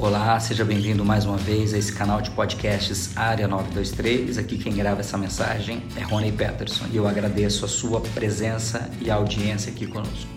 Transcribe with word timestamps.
Olá, 0.00 0.38
seja 0.38 0.64
bem-vindo 0.64 1.04
mais 1.04 1.24
uma 1.24 1.36
vez 1.36 1.74
a 1.74 1.78
esse 1.78 1.92
canal 1.92 2.22
de 2.22 2.30
podcasts 2.30 3.16
Área 3.16 3.48
923. 3.48 4.38
Aqui 4.38 4.56
quem 4.56 4.72
grava 4.72 5.00
essa 5.00 5.18
mensagem 5.18 5.82
é 5.96 6.02
Rony 6.02 6.30
Peterson 6.30 6.84
e 6.92 6.96
eu 6.96 7.08
agradeço 7.08 7.64
a 7.64 7.68
sua 7.68 8.00
presença 8.00 8.88
e 9.00 9.10
audiência 9.10 9.72
aqui 9.72 9.88
conosco. 9.88 10.30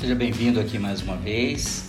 Seja 0.00 0.16
bem-vindo 0.16 0.58
aqui 0.58 0.76
mais 0.76 1.02
uma 1.02 1.16
vez. 1.16 1.84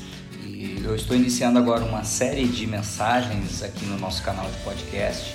E 0.45 0.79
eu 0.85 0.95
estou 0.95 1.17
iniciando 1.17 1.57
agora 1.57 1.83
uma 1.83 2.03
série 2.03 2.45
de 2.45 2.67
mensagens 2.67 3.63
aqui 3.63 3.87
no 3.87 3.97
nosso 3.97 4.21
canal 4.21 4.47
de 4.47 4.57
podcast 4.57 5.33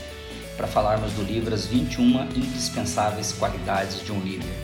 para 0.57 0.69
falarmos 0.69 1.13
do 1.15 1.25
livro 1.25 1.53
As 1.53 1.67
21 1.67 2.29
Indispensáveis 2.37 3.33
Qualidades 3.33 4.05
de 4.05 4.13
um 4.13 4.21
Líder. 4.21 4.55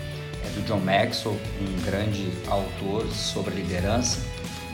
É 0.45 0.51
do 0.51 0.65
John 0.69 0.79
Maxwell, 0.79 1.37
um 1.61 1.85
grande 1.85 2.31
autor 2.47 3.09
sobre 3.09 3.57
liderança, 3.57 4.21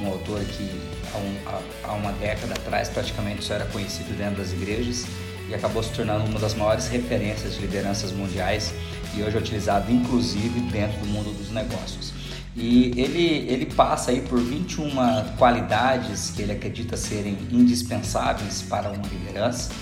um 0.02 0.08
autor 0.08 0.40
que 0.40 0.68
há, 1.14 1.18
um, 1.18 1.36
há, 1.84 1.92
uma 1.92 2.12
década 2.12 2.54
atrás 2.54 2.88
praticamente 2.88 3.44
só 3.44 3.54
era 3.54 3.66
conhecido 3.66 4.16
dentro 4.16 4.36
das 4.36 4.52
igrejas 4.52 5.06
e 5.48 5.54
acabou 5.54 5.82
se 5.82 5.90
tornando 5.90 6.24
uma 6.24 6.40
das 6.40 6.54
maiores 6.54 6.88
referências 6.88 7.54
de 7.54 7.60
lideranças 7.60 8.12
mundiais 8.12 8.74
e 9.14 9.22
hoje 9.22 9.36
é 9.36 9.38
utilizado 9.38 9.90
inclusive 9.92 10.60
dentro 10.70 10.98
do 11.00 11.06
mundo 11.06 11.32
dos 11.36 11.50
negócios. 11.50 12.12
E 12.56 12.92
ele, 12.96 13.52
ele 13.52 13.66
passa 13.66 14.12
aí 14.12 14.20
por 14.20 14.38
21 14.38 14.90
qualidades 15.36 16.30
que 16.30 16.42
ele 16.42 16.52
acredita 16.52 16.96
serem 16.96 17.36
indispensáveis 17.50 18.62
para 18.62 18.90
uma 18.90 19.06
liderança. 19.08 19.72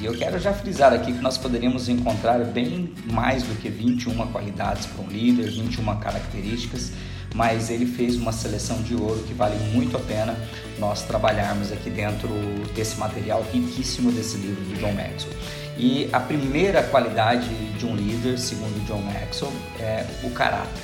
E 0.00 0.04
eu 0.04 0.12
quero 0.12 0.38
já 0.38 0.52
frisar 0.52 0.92
aqui 0.92 1.12
que 1.12 1.22
nós 1.22 1.38
poderíamos 1.38 1.88
encontrar 1.88 2.38
bem 2.44 2.92
mais 3.10 3.44
do 3.44 3.54
que 3.60 3.68
21 3.70 4.26
qualidades 4.32 4.86
para 4.86 5.04
um 5.04 5.08
líder, 5.08 5.50
21 5.50 5.84
características, 5.98 6.92
mas 7.36 7.68
ele 7.68 7.84
fez 7.84 8.16
uma 8.16 8.32
seleção 8.32 8.80
de 8.80 8.94
ouro 8.94 9.22
que 9.24 9.34
vale 9.34 9.56
muito 9.72 9.94
a 9.94 10.00
pena 10.00 10.34
nós 10.78 11.02
trabalharmos 11.02 11.70
aqui 11.70 11.90
dentro 11.90 12.30
desse 12.74 12.96
material 12.98 13.44
riquíssimo 13.52 14.10
desse 14.10 14.38
livro 14.38 14.64
do 14.64 14.80
John 14.80 14.92
Maxwell. 14.92 15.36
E 15.76 16.08
a 16.10 16.18
primeira 16.18 16.82
qualidade 16.82 17.48
de 17.74 17.84
um 17.84 17.94
líder, 17.94 18.38
segundo 18.38 18.82
John 18.86 19.02
Maxwell, 19.02 19.52
é 19.78 20.06
o 20.24 20.30
caráter, 20.30 20.82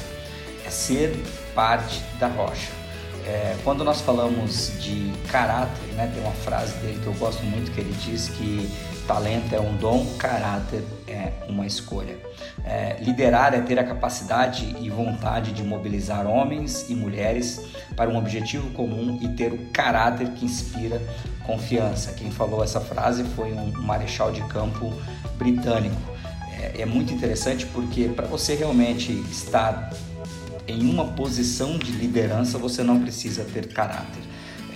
é 0.67 0.71
ser 0.71 1.17
parte 1.55 2.03
da 2.21 2.29
rocha. 2.29 2.82
É, 3.25 3.57
quando 3.63 3.85
nós 3.85 4.01
falamos 4.01 4.73
de 4.81 5.13
caráter, 5.29 5.87
né, 5.95 6.11
tem 6.13 6.23
uma 6.23 6.33
frase 6.33 6.75
dele 6.79 6.99
que 7.01 7.07
eu 7.07 7.15
gosto 7.15 7.43
muito 7.45 7.71
que 7.71 7.81
ele 7.81 7.95
diz 8.05 8.29
que 8.29 8.69
Talento 9.07 9.53
é 9.53 9.61
um 9.61 9.77
dom, 9.77 10.07
caráter 10.17 10.85
é 11.09 11.33
uma 11.49 11.67
escolha. 11.67 12.17
É, 12.65 12.97
liderar 13.01 13.53
é 13.53 13.61
ter 13.61 13.79
a 13.79 13.85
capacidade 13.85 14.77
e 14.81 14.89
vontade 14.89 15.53
de 15.53 15.63
mobilizar 15.63 16.27
homens 16.27 16.89
e 16.89 16.95
mulheres 16.95 17.61
para 17.97 18.09
um 18.09 18.17
objetivo 18.17 18.71
comum 18.71 19.19
e 19.21 19.29
ter 19.31 19.53
o 19.53 19.59
caráter 19.73 20.31
que 20.31 20.45
inspira 20.45 21.03
confiança. 21.45 22.13
Quem 22.13 22.31
falou 22.31 22.63
essa 22.63 22.81
frase 22.81 23.25
foi 23.37 23.53
um 23.53 23.73
marechal 23.83 24.31
de 24.31 24.41
campo 24.45 24.93
britânico. 25.37 25.97
É, 26.61 26.83
é 26.83 26.87
muito 26.87 27.13
interessante 27.13 27.67
porque 27.67 28.09
para 28.09 28.27
você 28.27 28.55
realmente 28.55 29.13
estar 29.31 29.91
em 30.67 30.89
uma 30.89 31.07
posição 31.13 31.79
de 31.79 31.93
liderança, 31.93 32.59
você 32.59 32.83
não 32.83 33.01
precisa 33.01 33.45
ter 33.45 33.69
caráter 33.69 34.23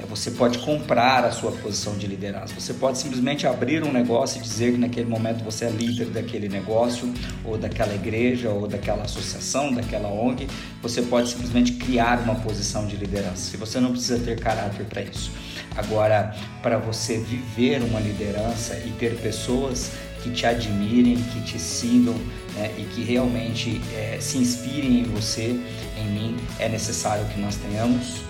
você 0.08 0.30
pode 0.30 0.58
comprar 0.58 1.24
a 1.24 1.30
sua 1.30 1.52
posição 1.52 1.96
de 1.96 2.06
liderança. 2.06 2.54
Você 2.58 2.74
pode 2.74 2.98
simplesmente 2.98 3.46
abrir 3.46 3.82
um 3.84 3.92
negócio 3.92 4.38
e 4.38 4.42
dizer 4.42 4.72
que 4.72 4.78
naquele 4.78 5.08
momento 5.08 5.42
você 5.44 5.66
é 5.66 5.70
líder 5.70 6.06
daquele 6.06 6.48
negócio, 6.48 7.12
ou 7.44 7.58
daquela 7.58 7.94
igreja, 7.94 8.50
ou 8.50 8.66
daquela 8.66 9.02
associação, 9.02 9.72
daquela 9.72 10.08
ONG. 10.08 10.46
Você 10.82 11.02
pode 11.02 11.30
simplesmente 11.30 11.72
criar 11.72 12.20
uma 12.20 12.36
posição 12.36 12.86
de 12.86 12.96
liderança. 12.96 13.50
Se 13.50 13.56
você 13.56 13.80
não 13.80 13.90
precisa 13.90 14.18
ter 14.18 14.38
caráter 14.38 14.86
para 14.86 15.02
isso. 15.02 15.30
Agora, 15.76 16.34
para 16.62 16.78
você 16.78 17.18
viver 17.18 17.82
uma 17.82 18.00
liderança 18.00 18.74
e 18.86 18.90
ter 18.98 19.16
pessoas 19.16 19.90
que 20.26 20.30
te 20.30 20.46
admirem, 20.46 21.16
que 21.16 21.40
te 21.40 21.58
sigam 21.58 22.14
né, 22.54 22.72
e 22.76 22.82
que 22.82 23.04
realmente 23.04 23.80
é, 23.94 24.18
se 24.20 24.38
inspirem 24.38 25.00
em 25.00 25.04
você, 25.04 25.60
em 25.96 26.06
mim, 26.08 26.36
é 26.58 26.68
necessário 26.68 27.24
que 27.26 27.40
nós 27.40 27.56
tenhamos 27.56 28.22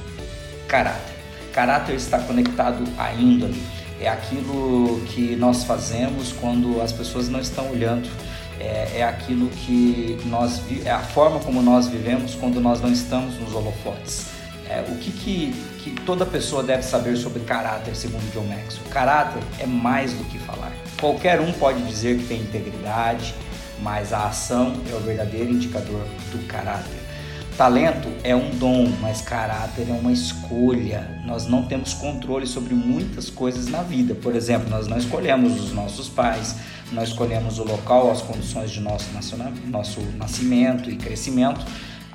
caráter. 0.69 1.17
Caráter 1.53 1.95
está 1.95 2.19
conectado 2.19 2.85
à 2.99 3.15
índole. 3.15 3.61
É 3.99 4.09
aquilo 4.09 5.01
que 5.07 5.35
nós 5.37 5.65
fazemos 5.65 6.33
quando 6.33 6.83
as 6.83 6.93
pessoas 6.93 7.29
não 7.31 7.41
estão 7.41 7.71
olhando. 7.71 8.09
É, 8.61 8.99
é 8.99 9.03
aquilo 9.03 9.49
que 9.49 10.19
nós 10.27 10.61
é 10.85 10.91
a 10.91 11.01
forma 11.01 11.41
como 11.41 11.63
nós 11.63 11.89
vivemos 11.89 12.35
quando 12.35 12.61
nós 12.61 12.81
não 12.81 12.93
estamos 12.93 13.39
nos 13.39 13.55
holofotes. 13.55 14.36
É, 14.69 14.85
o 14.89 14.97
que, 14.97 15.11
que, 15.13 15.53
que 15.83 15.91
toda 16.03 16.27
pessoa 16.27 16.63
deve 16.63 16.83
saber 16.83 17.17
sobre 17.17 17.41
caráter, 17.41 17.95
segundo 17.95 18.23
John 18.33 18.45
Maxwell? 18.45 18.89
Caráter 18.91 19.43
é 19.59 19.67
mais 19.67 20.13
do 20.13 20.25
que 20.25 20.39
falar. 20.39 20.73
Qualquer 21.01 21.41
um 21.41 21.53
pode 21.53 21.81
dizer 21.83 22.19
que 22.19 22.27
tem 22.27 22.41
integridade, 22.41 23.35
mas 23.81 24.13
a 24.13 24.27
ação 24.27 24.75
é 24.91 24.95
o 24.95 25.01
verdadeiro 25.01 25.53
indicador 25.53 26.03
do 26.33 26.47
caráter. 26.49 27.07
Talento 27.57 28.09
é 28.23 28.37
um 28.37 28.51
dom, 28.51 28.93
mas 29.01 29.23
caráter 29.23 29.89
é 29.89 29.93
uma 29.93 30.13
escolha. 30.13 31.23
Nós 31.25 31.47
não 31.47 31.63
temos 31.65 31.95
controle 31.95 32.47
sobre 32.47 32.75
muitas 32.75 33.31
coisas 33.31 33.67
na 33.67 33.83
vida. 33.83 34.15
Por 34.15 34.37
exemplo, 34.37 34.69
nós 34.69 34.87
não 34.87 34.99
escolhemos 34.99 35.59
os 35.59 35.73
nossos 35.73 36.07
pais, 36.07 36.57
nós 36.93 37.09
escolhemos 37.09 37.59
o 37.59 37.65
local, 37.65 38.11
as 38.11 38.21
condições 38.21 38.71
de 38.71 38.81
nosso, 38.81 39.07
nosso 39.69 40.01
nascimento 40.19 40.91
e 40.91 40.97
crescimento. 40.97 41.65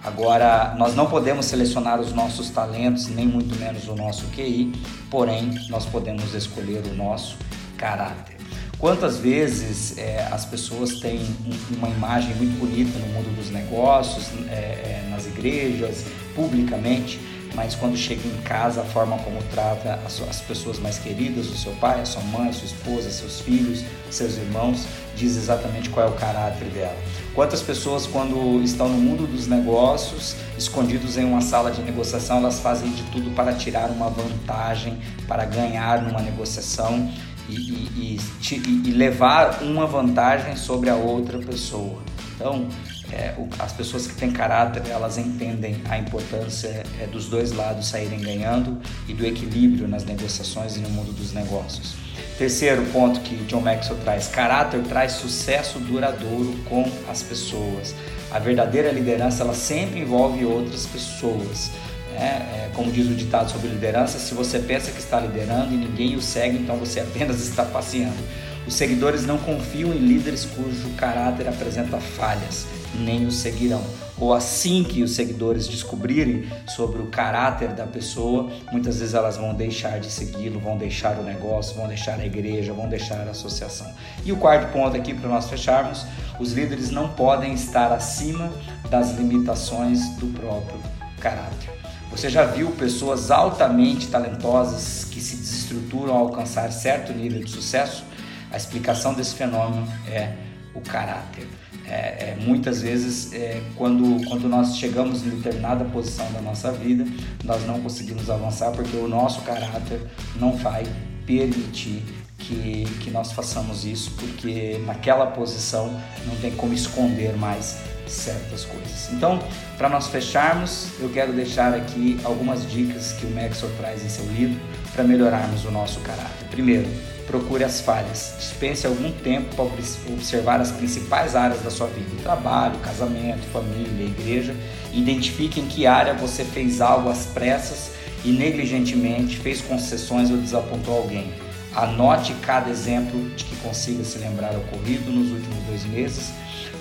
Agora, 0.03 0.73
nós 0.77 0.95
não 0.95 1.05
podemos 1.05 1.45
selecionar 1.45 1.99
os 1.99 2.11
nossos 2.11 2.49
talentos, 2.49 3.07
nem 3.07 3.27
muito 3.27 3.55
menos 3.59 3.87
o 3.87 3.95
nosso 3.95 4.25
QI, 4.27 4.73
porém, 5.11 5.53
nós 5.69 5.85
podemos 5.85 6.33
escolher 6.33 6.83
o 6.87 6.95
nosso 6.95 7.37
caráter. 7.77 8.37
Quantas 8.79 9.17
vezes 9.17 9.95
é, 9.99 10.27
as 10.31 10.43
pessoas 10.43 10.99
têm 10.99 11.19
um, 11.19 11.75
uma 11.77 11.87
imagem 11.87 12.33
muito 12.33 12.57
bonita 12.57 12.97
no 12.97 13.05
mundo 13.13 13.35
dos 13.35 13.51
negócios, 13.51 14.31
é, 14.49 14.53
é, 14.53 15.07
nas 15.11 15.27
igrejas, 15.27 16.03
publicamente, 16.33 17.19
mas 17.53 17.75
quando 17.75 17.97
chega 17.97 18.25
em 18.27 18.41
casa, 18.41 18.81
a 18.81 18.83
forma 18.85 19.17
como 19.19 19.41
trata 19.51 19.99
as, 20.05 20.21
as, 20.21 20.41
pessoas 20.41 20.79
mais 20.79 20.97
queridas, 20.97 21.47
o 21.47 21.57
seu 21.57 21.73
pai, 21.73 22.01
a 22.01 22.05
sua 22.05 22.21
mãe, 22.23 22.49
a 22.49 22.53
sua 22.53 22.65
esposa, 22.65 23.09
seus 23.09 23.41
filhos, 23.41 23.83
seus 24.09 24.37
irmãos, 24.37 24.85
diz 25.15 25.35
exatamente 25.35 25.89
qual 25.89 26.07
é 26.07 26.09
o 26.09 26.13
caráter 26.13 26.69
dela. 26.69 26.95
Quantas 27.35 27.61
pessoas, 27.61 28.07
quando 28.07 28.61
estão 28.63 28.87
no 28.87 28.97
mundo 28.97 29.27
dos 29.27 29.47
negócios, 29.47 30.35
escondidos 30.57 31.17
em 31.17 31.25
uma 31.25 31.41
sala 31.41 31.71
de 31.71 31.81
negociação, 31.81 32.37
elas 32.37 32.59
fazem 32.59 32.91
de 32.91 33.03
tudo 33.03 33.29
para 33.35 33.53
tirar 33.53 33.89
uma 33.89 34.09
vantagem, 34.09 34.97
para 35.27 35.43
ganhar 35.45 36.01
numa 36.01 36.21
negociação 36.21 37.11
e, 37.49 37.55
e, 37.55 38.19
e, 38.51 38.89
e 38.89 38.91
levar 38.91 39.61
uma 39.61 39.85
vantagem 39.85 40.55
sobre 40.55 40.89
a 40.89 40.95
outra 40.95 41.37
pessoa. 41.39 42.01
Então, 42.35 42.67
é, 43.11 43.33
o, 43.37 43.47
as 43.59 43.71
pessoas 43.73 44.07
que 44.07 44.15
têm 44.15 44.31
caráter, 44.31 44.83
elas 44.89 45.17
entendem 45.17 45.81
a 45.89 45.97
importância 45.97 46.83
é, 46.99 47.07
dos 47.07 47.27
dois 47.27 47.51
lados 47.51 47.87
saírem 47.87 48.19
ganhando 48.19 48.77
e 49.07 49.13
do 49.13 49.25
equilíbrio 49.25 49.87
nas 49.87 50.03
negociações 50.03 50.77
e 50.77 50.79
no 50.79 50.89
mundo 50.89 51.11
dos 51.11 51.33
negócios. 51.33 51.95
Terceiro 52.37 52.83
ponto 52.87 53.19
que 53.21 53.35
John 53.45 53.61
Maxwell 53.61 53.99
traz: 53.99 54.27
caráter 54.27 54.81
traz 54.83 55.11
sucesso 55.13 55.79
duradouro 55.79 56.57
com 56.67 56.89
as 57.09 57.21
pessoas. 57.21 57.93
A 58.31 58.39
verdadeira 58.39 58.91
liderança 58.91 59.43
ela 59.43 59.53
sempre 59.53 59.99
envolve 59.99 60.45
outras 60.45 60.85
pessoas. 60.85 61.69
Né? 62.13 62.67
É, 62.67 62.71
como 62.73 62.91
diz 62.91 63.07
o 63.07 63.13
ditado 63.13 63.51
sobre 63.51 63.67
liderança, 63.67 64.17
se 64.17 64.33
você 64.33 64.59
pensa 64.59 64.91
que 64.91 64.99
está 64.99 65.19
liderando 65.19 65.73
e 65.73 65.77
ninguém 65.77 66.15
o 66.15 66.21
segue, 66.21 66.57
então 66.57 66.77
você 66.77 67.01
apenas 67.01 67.41
está 67.47 67.63
passeando. 67.63 68.17
Os 68.65 68.75
seguidores 68.75 69.25
não 69.25 69.37
confiam 69.37 69.93
em 69.93 69.97
líderes 69.97 70.45
cujo 70.45 70.89
caráter 70.95 71.47
apresenta 71.47 71.97
falhas, 71.97 72.65
nem 72.95 73.25
os 73.25 73.35
seguirão. 73.35 73.83
Ou 74.17 74.33
assim 74.33 74.83
que 74.83 75.01
os 75.01 75.15
seguidores 75.15 75.67
descobrirem 75.67 76.47
sobre 76.67 77.01
o 77.01 77.07
caráter 77.07 77.69
da 77.69 77.87
pessoa, 77.87 78.51
muitas 78.71 78.99
vezes 78.99 79.15
elas 79.15 79.37
vão 79.37 79.53
deixar 79.53 79.99
de 79.99 80.11
segui-lo, 80.11 80.59
vão 80.59 80.77
deixar 80.77 81.17
o 81.17 81.23
negócio, 81.23 81.75
vão 81.75 81.87
deixar 81.87 82.19
a 82.19 82.25
igreja, 82.25 82.71
vão 82.71 82.87
deixar 82.87 83.27
a 83.27 83.31
associação. 83.31 83.91
E 84.23 84.31
o 84.31 84.37
quarto 84.37 84.71
ponto 84.71 84.95
aqui 84.95 85.13
para 85.13 85.27
nós 85.27 85.49
fecharmos: 85.49 86.05
os 86.39 86.51
líderes 86.53 86.91
não 86.91 87.09
podem 87.09 87.53
estar 87.53 87.91
acima 87.91 88.51
das 88.89 89.11
limitações 89.17 90.07
do 90.17 90.27
próprio 90.27 90.79
caráter. 91.19 91.71
Você 92.11 92.29
já 92.29 92.45
viu 92.45 92.71
pessoas 92.71 93.31
altamente 93.31 94.07
talentosas 94.07 95.05
que 95.05 95.21
se 95.21 95.37
desestruturam 95.37 96.13
ao 96.13 96.27
alcançar 96.27 96.71
certo 96.71 97.13
nível 97.13 97.41
de 97.41 97.49
sucesso? 97.49 98.03
A 98.51 98.57
explicação 98.57 99.13
desse 99.13 99.33
fenômeno 99.33 99.87
é 100.07 100.33
o 100.73 100.81
caráter. 100.81 101.47
É, 101.85 101.91
é, 101.91 102.37
muitas 102.39 102.81
vezes, 102.81 103.33
é, 103.33 103.61
quando, 103.75 104.25
quando 104.27 104.47
nós 104.47 104.77
chegamos 104.77 105.25
em 105.25 105.29
determinada 105.29 105.83
posição 105.85 106.31
da 106.31 106.41
nossa 106.41 106.71
vida, 106.71 107.05
nós 107.43 107.65
não 107.65 107.81
conseguimos 107.81 108.29
avançar 108.29 108.71
porque 108.71 108.95
o 108.95 109.07
nosso 109.07 109.41
caráter 109.41 110.01
não 110.35 110.55
vai 110.55 110.83
permitir 111.25 112.03
que, 112.37 112.85
que 113.01 113.11
nós 113.11 113.31
façamos 113.31 113.85
isso, 113.85 114.11
porque 114.11 114.81
naquela 114.85 115.27
posição 115.27 115.99
não 116.25 116.35
tem 116.37 116.51
como 116.51 116.73
esconder 116.73 117.35
mais 117.37 117.77
certas 118.11 118.65
coisas. 118.65 119.09
Então, 119.11 119.39
para 119.77 119.89
nós 119.89 120.07
fecharmos, 120.07 120.89
eu 120.99 121.09
quero 121.09 121.33
deixar 121.33 121.73
aqui 121.73 122.19
algumas 122.23 122.69
dicas 122.69 123.13
que 123.13 123.25
o 123.25 123.29
Maxwell 123.29 123.71
traz 123.77 124.03
em 124.03 124.09
seu 124.09 124.25
livro 124.25 124.59
para 124.93 125.03
melhorarmos 125.03 125.65
o 125.65 125.71
nosso 125.71 125.99
caráter. 126.01 126.47
Primeiro, 126.49 126.87
procure 127.25 127.63
as 127.63 127.79
falhas. 127.81 128.35
Dispense 128.37 128.85
algum 128.85 129.11
tempo 129.11 129.55
para 129.55 129.65
observar 130.13 130.59
as 130.59 130.71
principais 130.71 131.35
áreas 131.35 131.61
da 131.61 131.69
sua 131.69 131.87
vida: 131.87 132.09
trabalho, 132.21 132.77
casamento, 132.79 133.41
família, 133.53 134.05
igreja. 134.05 134.55
Identifique 134.93 135.59
em 135.59 135.67
que 135.67 135.87
área 135.87 136.13
você 136.13 136.43
fez 136.43 136.81
algo 136.81 137.09
às 137.09 137.25
pressas 137.27 137.91
e 138.23 138.31
negligentemente, 138.31 139.37
fez 139.37 139.61
concessões 139.61 140.29
ou 140.29 140.37
desapontou 140.37 140.95
alguém. 140.95 141.31
Anote 141.75 142.33
cada 142.41 142.69
exemplo 142.69 143.29
de 143.29 143.45
que 143.45 143.55
consiga 143.57 144.03
se 144.03 144.17
lembrar 144.17 144.53
ocorrido 144.55 145.09
nos 145.09 145.31
últimos 145.31 145.63
dois 145.65 145.85
meses 145.85 146.31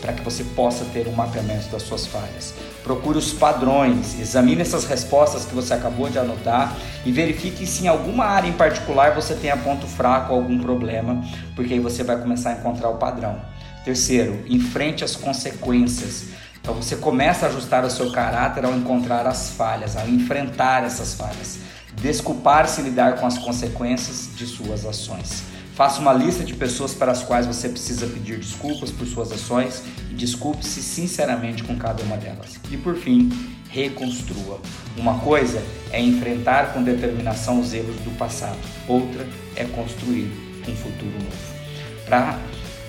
para 0.01 0.13
que 0.13 0.23
você 0.23 0.43
possa 0.43 0.85
ter 0.87 1.07
um 1.07 1.13
mapeamento 1.13 1.69
das 1.69 1.83
suas 1.83 2.07
falhas. 2.07 2.55
Procure 2.83 3.19
os 3.19 3.33
padrões, 3.33 4.19
examine 4.19 4.63
essas 4.63 4.85
respostas 4.85 5.45
que 5.45 5.55
você 5.55 5.75
acabou 5.75 6.09
de 6.09 6.19
anotar 6.19 6.77
e 7.05 7.13
verifique 7.13 7.67
se 7.67 7.85
em 7.85 7.89
alguma 7.89 8.25
área 8.25 8.49
em 8.49 8.53
particular 8.53 9.15
você 9.15 9.35
tem 9.35 9.51
a 9.51 9.57
ponto 9.57 9.87
fraco 9.87 10.33
ou 10.33 10.41
algum 10.41 10.59
problema, 10.59 11.23
porque 11.55 11.75
aí 11.75 11.81
você 11.81 12.03
vai 12.03 12.19
começar 12.19 12.51
a 12.51 12.53
encontrar 12.55 12.89
o 12.89 12.97
padrão. 12.97 13.41
Terceiro, 13.85 14.45
enfrente 14.49 15.05
as 15.05 15.15
consequências. 15.15 16.29
Então 16.61 16.75
você 16.75 16.97
começa 16.97 17.47
a 17.47 17.49
ajustar 17.49 17.85
o 17.85 17.91
seu 17.91 18.11
caráter 18.11 18.65
ao 18.65 18.75
encontrar 18.75 19.27
as 19.27 19.51
falhas, 19.51 19.97
ao 19.97 20.09
enfrentar 20.09 20.85
essas 20.85 21.15
falhas. 21.15 21.59
Desculpar-se 22.01 22.81
e 22.81 22.85
lidar 22.85 23.17
com 23.17 23.27
as 23.27 23.39
consequências 23.39 24.31
de 24.35 24.47
suas 24.47 24.87
ações. 24.87 25.43
Faça 25.75 26.01
uma 26.01 26.13
lista 26.13 26.45
de 26.45 26.55
pessoas 26.55 26.93
para 26.93 27.13
as 27.13 27.23
quais 27.23 27.47
você 27.47 27.69
precisa 27.69 28.07
pedir 28.07 28.39
desculpas 28.39 28.91
por 28.91 29.07
suas 29.07 29.33
ações 29.33 29.83
e 30.11 30.15
desculpe-se 30.15 30.83
sinceramente 30.83 31.63
com 31.63 31.77
cada 31.77 32.03
uma 32.03 32.17
delas. 32.17 32.59
E 32.71 32.77
por 32.77 32.97
fim, 32.97 33.31
reconstrua. 33.71 34.61
Uma 34.97 35.19
coisa 35.21 35.63
é 35.91 36.01
enfrentar 36.01 36.73
com 36.73 36.83
determinação 36.83 37.61
os 37.61 37.73
erros 37.73 37.97
do 37.97 38.11
passado, 38.19 38.59
outra 38.87 39.27
é 39.57 39.65
construir 39.65 40.31
um 40.69 40.77
futuro 40.77 41.13
novo. 41.13 41.61
Pra, 42.05 42.39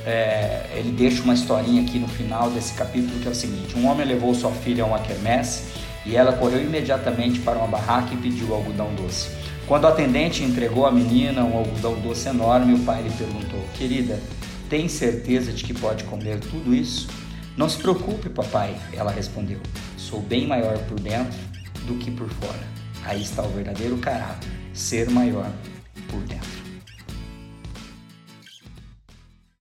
é, 0.05 0.65
ele 0.75 0.91
deixa 0.91 1.21
uma 1.23 1.33
historinha 1.33 1.83
aqui 1.83 1.99
no 1.99 2.07
final 2.07 2.49
desse 2.49 2.73
capítulo 2.73 3.19
que 3.19 3.27
é 3.27 3.31
o 3.31 3.35
seguinte: 3.35 3.77
um 3.77 3.87
homem 3.87 4.05
levou 4.05 4.33
sua 4.33 4.51
filha 4.51 4.83
a 4.83 4.87
uma 4.87 4.99
quermesse 4.99 5.63
e 6.05 6.15
ela 6.15 6.33
correu 6.33 6.61
imediatamente 6.61 7.39
para 7.39 7.57
uma 7.57 7.67
barraca 7.67 8.13
e 8.13 8.17
pediu 8.17 8.53
algodão 8.53 8.93
doce. 8.95 9.29
Quando 9.67 9.85
o 9.85 9.87
atendente 9.87 10.43
entregou 10.43 10.85
à 10.85 10.91
menina 10.91 11.43
um 11.43 11.57
algodão 11.57 11.99
doce 11.99 12.27
enorme, 12.27 12.73
o 12.73 12.79
pai 12.79 13.03
lhe 13.03 13.11
perguntou: 13.11 13.59
Querida, 13.75 14.19
tem 14.69 14.87
certeza 14.87 15.51
de 15.51 15.63
que 15.63 15.73
pode 15.73 16.03
comer 16.05 16.39
tudo 16.39 16.73
isso? 16.73 17.07
Não 17.55 17.69
se 17.69 17.77
preocupe, 17.77 18.29
papai, 18.29 18.75
ela 18.93 19.11
respondeu. 19.11 19.59
Sou 19.97 20.21
bem 20.21 20.47
maior 20.47 20.77
por 20.79 20.99
dentro 20.99 21.37
do 21.85 21.95
que 21.95 22.09
por 22.09 22.29
fora. 22.29 22.71
Aí 23.05 23.21
está 23.21 23.43
o 23.43 23.49
verdadeiro 23.49 23.97
caráter, 23.97 24.49
ser 24.73 25.09
maior 25.09 25.49
por 26.09 26.21
dentro. 26.21 26.60